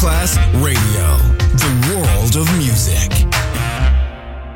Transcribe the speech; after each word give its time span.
Masterclass 0.00 0.38
Radio, 0.64 1.18
the 1.58 1.92
world 1.92 2.36
of 2.36 2.56
music. 2.56 3.12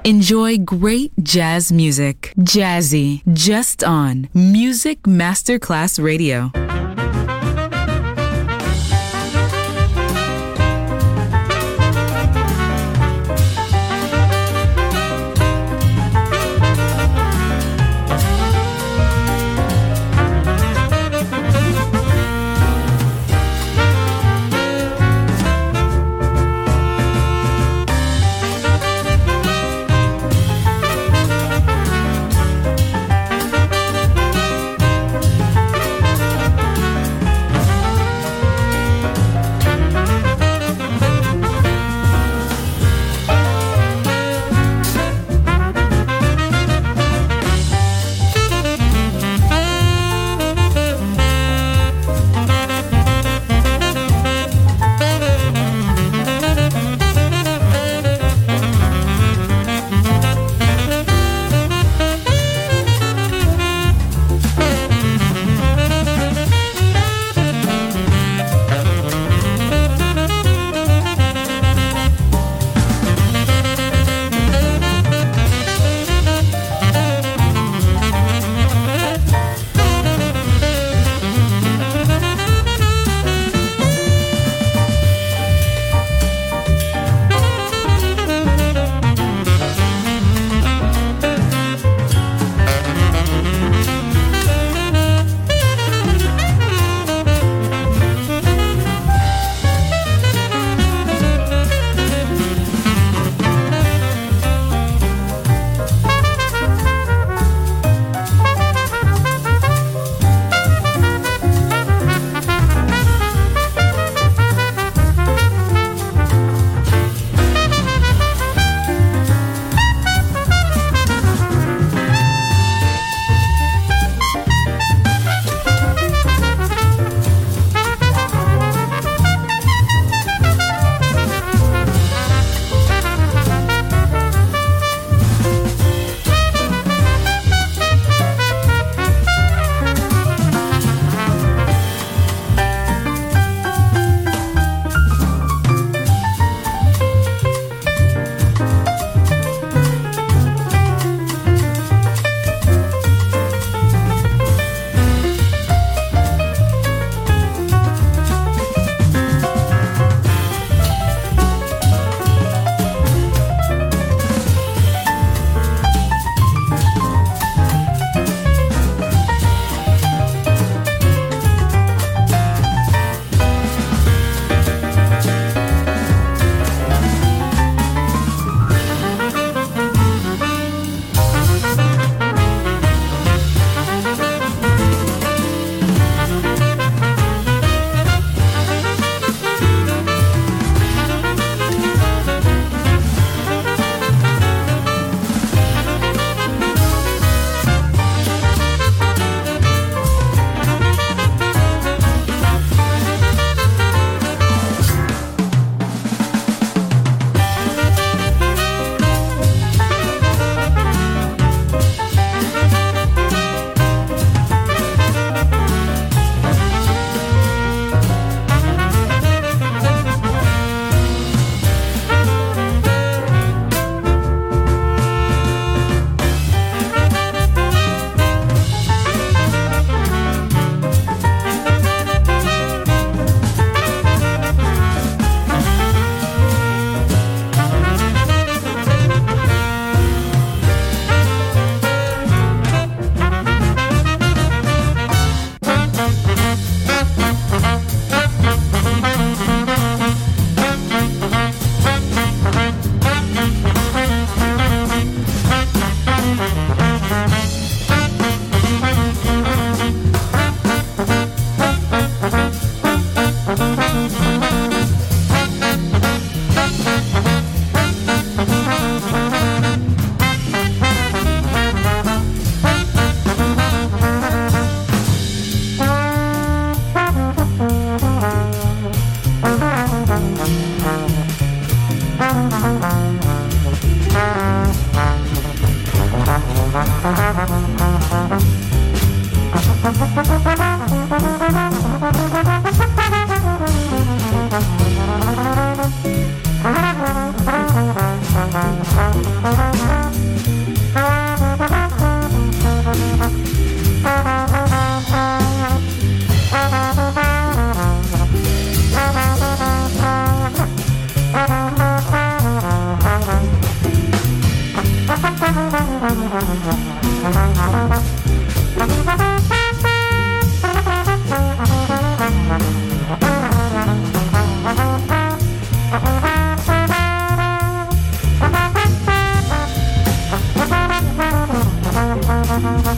Enjoy 0.03 0.57
great 0.57 1.13
jazz 1.23 1.71
music. 1.71 2.33
Jazzy, 2.39 3.23
just 3.31 3.85
on 3.85 4.31
Music 4.33 5.03
Masterclass 5.03 6.03
Radio. 6.03 6.51